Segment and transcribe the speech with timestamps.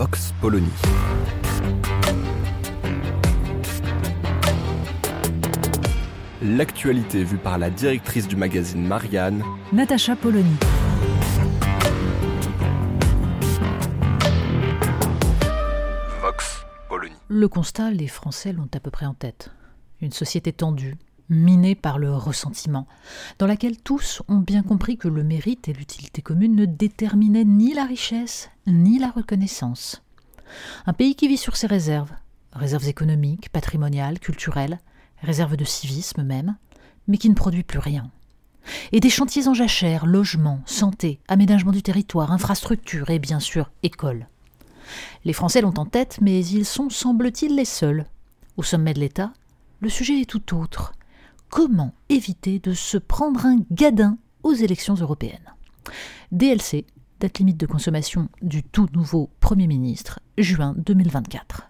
[0.00, 0.66] Vox Polony.
[6.40, 10.56] L'actualité vue par la directrice du magazine Marianne, Natacha Polony.
[16.22, 17.12] Vox Polony.
[17.28, 19.50] Le constat, les Français l'ont à peu près en tête.
[20.00, 20.96] Une société tendue,
[21.30, 22.86] minée par le ressentiment,
[23.38, 27.72] dans laquelle tous ont bien compris que le mérite et l'utilité commune ne déterminaient ni
[27.72, 30.02] la richesse, ni la reconnaissance.
[30.86, 32.12] Un pays qui vit sur ses réserves,
[32.52, 34.80] réserves économiques, patrimoniales, culturelles,
[35.22, 36.56] réserves de civisme même,
[37.06, 38.10] mais qui ne produit plus rien.
[38.92, 44.26] Et des chantiers en jachère, logements, santé, aménagement du territoire, infrastructures et bien sûr écoles.
[45.24, 48.06] Les Français l'ont en tête, mais ils sont, semble-t-il, les seuls.
[48.56, 49.32] Au sommet de l'État,
[49.80, 50.92] le sujet est tout autre.
[51.50, 55.52] Comment éviter de se prendre un gadin aux élections européennes
[56.30, 56.86] DLC,
[57.18, 61.68] date limite de consommation du tout nouveau Premier ministre, juin 2024.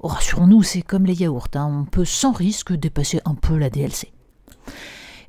[0.00, 3.70] Oh, Rassurons-nous, c'est comme les yaourts, hein, on peut sans risque dépasser un peu la
[3.70, 4.12] DLC.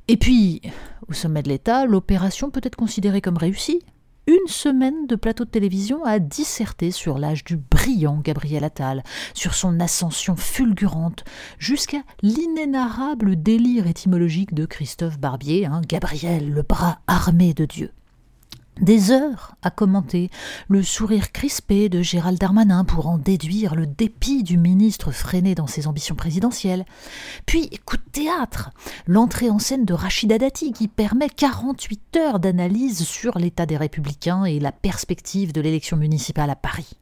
[0.06, 0.60] Et puis,
[1.08, 3.80] au sommet de l'État, l'opération peut être considérée comme réussie.
[4.28, 9.54] Une semaine de plateau de télévision a disserté sur l'âge du brillant Gabriel Attal, sur
[9.54, 11.24] son ascension fulgurante,
[11.58, 17.90] jusqu'à l'inénarrable délire étymologique de Christophe Barbier, hein, Gabriel, le bras armé de Dieu.
[18.80, 20.30] Des heures à commenter
[20.68, 25.66] le sourire crispé de Gérald Darmanin pour en déduire le dépit du ministre freiné dans
[25.66, 26.84] ses ambitions présidentielles.
[27.44, 28.70] Puis, coup de théâtre,
[29.06, 34.44] l'entrée en scène de Rachida Dati qui permet 48 heures d'analyse sur l'état des républicains
[34.44, 36.92] et la perspective de l'élection municipale à Paris.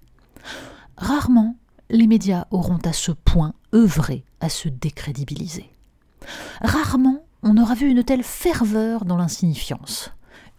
[0.97, 1.57] Rarement,
[1.91, 5.71] les médias auront à ce point œuvré à se décrédibiliser.
[6.63, 10.11] Rarement, on aura vu une telle ferveur dans l'insignifiance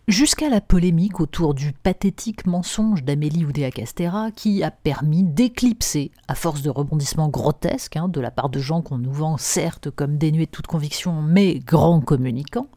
[0.08, 6.62] jusqu'à la polémique autour du pathétique mensonge d'Amélie Oudéa-Castera qui a permis d'éclipser, à force
[6.62, 10.46] de rebondissements grotesques hein, de la part de gens qu'on nous vend certes comme dénués
[10.46, 12.70] de toute conviction mais grands communicants,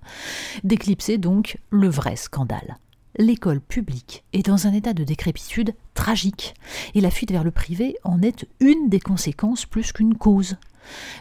[0.64, 2.78] d'éclipser donc le vrai scandale.
[3.16, 6.54] L'école publique est dans un état de décrépitude tragique
[6.94, 10.56] et la fuite vers le privé en est une des conséquences plus qu'une cause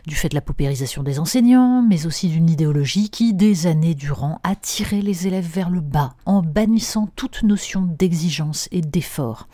[0.05, 4.39] du fait de la paupérisation des enseignants, mais aussi d'une idéologie qui, des années durant,
[4.43, 9.47] a tiré les élèves vers le bas, en bannissant toute notion d'exigence et d'effort.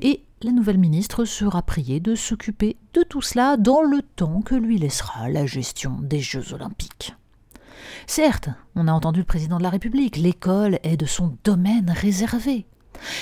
[0.00, 4.54] Et la nouvelle ministre sera priée de s'occuper de tout cela dans le temps que
[4.54, 7.14] lui laissera la gestion des Jeux olympiques.
[8.06, 12.66] Certes, on a entendu le président de la République, l'école est de son domaine réservé.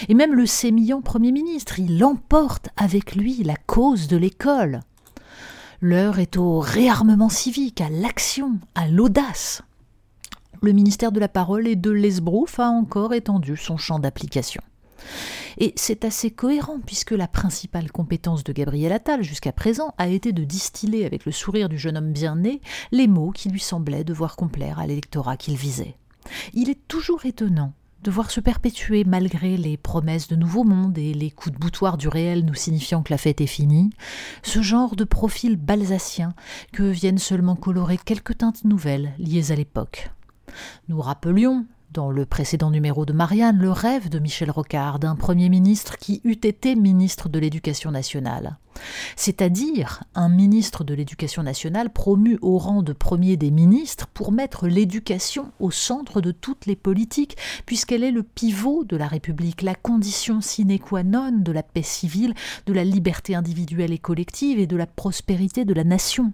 [0.09, 4.81] Et même le sémillant Premier ministre, il emporte avec lui la cause de l'école.
[5.85, 9.63] L'heure est au réarmement civique, à l'action, à l'audace.
[10.61, 14.63] Le ministère de la Parole et de l'Esbrouf a encore étendu son champ d'application.
[15.59, 20.31] Et c'est assez cohérent puisque la principale compétence de Gabriel Attal jusqu'à présent a été
[20.31, 22.61] de distiller avec le sourire du jeune homme bien né
[22.93, 25.97] les mots qui lui semblaient devoir complaire à l'électorat qu'il visait.
[26.55, 31.15] Il est toujours étonnant de voir se perpétuer malgré les promesses de nouveaux mondes et
[31.15, 33.91] les coups de boutoir du réel nous signifiant que la fête est finie,
[34.43, 36.35] ce genre de profil balsacien
[36.73, 40.11] que viennent seulement colorer quelques teintes nouvelles liées à l'époque.
[40.89, 45.49] Nous rappelions, dans le précédent numéro de Marianne, le rêve de Michel Rocard d'un Premier
[45.49, 48.57] ministre qui eût été ministre de l'Éducation nationale.
[49.17, 54.67] C'est-à-dire un ministre de l'Éducation nationale promu au rang de premier des ministres pour mettre
[54.67, 57.37] l'éducation au centre de toutes les politiques,
[57.67, 61.83] puisqu'elle est le pivot de la République, la condition sine qua non de la paix
[61.83, 62.35] civile,
[62.67, 66.33] de la liberté individuelle et collective et de la prospérité de la nation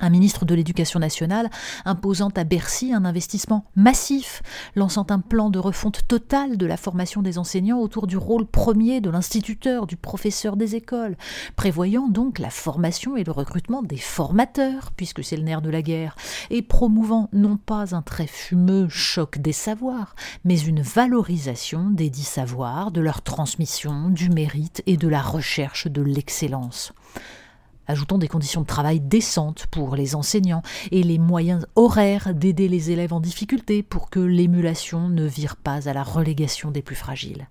[0.00, 1.50] un ministre de l'Éducation nationale
[1.84, 4.42] imposant à Bercy un investissement massif,
[4.74, 9.00] lançant un plan de refonte totale de la formation des enseignants autour du rôle premier
[9.00, 11.16] de l'instituteur, du professeur des écoles,
[11.56, 15.82] prévoyant donc la formation et le recrutement des formateurs, puisque c'est le nerf de la
[15.82, 16.16] guerre,
[16.50, 20.14] et promouvant non pas un très fumeux choc des savoirs,
[20.44, 25.86] mais une valorisation des dits savoirs, de leur transmission, du mérite et de la recherche
[25.86, 26.92] de l'excellence.
[27.86, 32.90] Ajoutons des conditions de travail décentes pour les enseignants et les moyens horaires d'aider les
[32.90, 37.48] élèves en difficulté pour que l'émulation ne vire pas à la relégation des plus fragiles.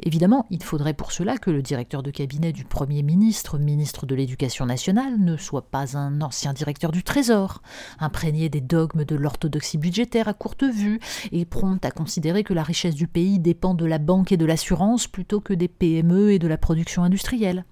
[0.00, 4.14] Évidemment, il faudrait pour cela que le directeur de cabinet du Premier ministre, ministre de
[4.14, 7.62] l'Éducation nationale, ne soit pas un ancien directeur du Trésor,
[8.00, 11.00] imprégné des dogmes de l'orthodoxie budgétaire à courte vue
[11.30, 14.44] et prompt à considérer que la richesse du pays dépend de la banque et de
[14.44, 17.64] l'assurance plutôt que des PME et de la production industrielle.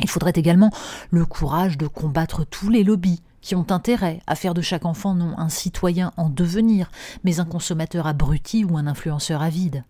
[0.00, 0.70] Il faudrait également
[1.10, 5.14] le courage de combattre tous les lobbies qui ont intérêt à faire de chaque enfant
[5.14, 6.90] non un citoyen en devenir,
[7.24, 9.84] mais un consommateur abruti ou un influenceur avide.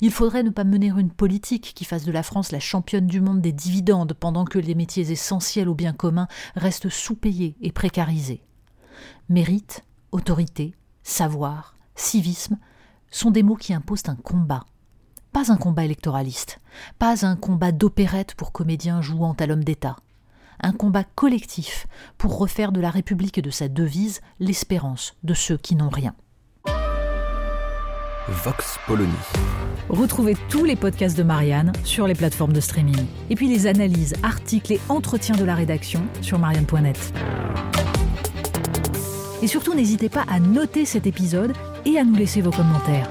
[0.00, 3.20] Il faudrait ne pas mener une politique qui fasse de la France la championne du
[3.20, 8.42] monde des dividendes pendant que les métiers essentiels au bien commun restent sous-payés et précarisés.
[9.28, 12.58] Mérite, autorité, savoir, civisme
[13.10, 14.64] sont des mots qui imposent un combat.
[15.32, 16.60] Pas un combat électoraliste,
[16.98, 19.96] pas un combat d'opérette pour comédiens jouant à l'homme d'État.
[20.60, 21.86] Un combat collectif
[22.18, 26.14] pour refaire de la République et de sa devise l'espérance de ceux qui n'ont rien.
[28.28, 29.10] Vox Polony.
[29.88, 33.06] Retrouvez tous les podcasts de Marianne sur les plateformes de streaming.
[33.30, 37.12] Et puis les analyses, articles et entretiens de la rédaction sur marianne.net.
[39.40, 41.54] Et surtout, n'hésitez pas à noter cet épisode
[41.86, 43.10] et à nous laisser vos commentaires.